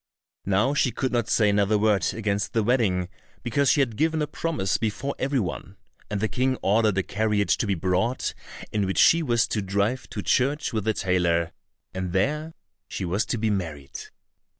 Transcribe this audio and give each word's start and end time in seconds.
Now 0.47 0.73
she 0.73 0.89
could 0.89 1.11
not 1.11 1.29
say 1.29 1.47
another 1.49 1.77
word 1.77 2.11
against 2.15 2.53
the 2.53 2.63
wedding 2.63 3.07
because 3.43 3.69
she 3.69 3.81
had 3.81 3.95
given 3.95 4.19
a 4.23 4.25
promise 4.25 4.79
before 4.79 5.13
every 5.19 5.39
one, 5.39 5.77
and 6.09 6.19
the 6.19 6.27
King 6.27 6.57
ordered 6.63 6.97
a 6.97 7.03
carriage 7.03 7.55
to 7.57 7.67
be 7.67 7.75
brought 7.75 8.33
in 8.71 8.87
which 8.87 8.97
she 8.97 9.21
was 9.21 9.45
to 9.49 9.61
drive 9.61 10.09
to 10.09 10.23
church 10.23 10.73
with 10.73 10.85
the 10.85 10.95
tailor, 10.95 11.51
and 11.93 12.13
there 12.13 12.55
she 12.87 13.05
was 13.05 13.27
to 13.27 13.37
be 13.37 13.51
married. 13.51 13.99